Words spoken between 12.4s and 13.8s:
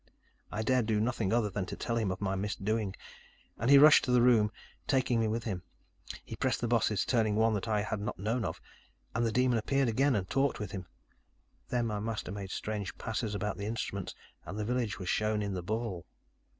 strange passes about the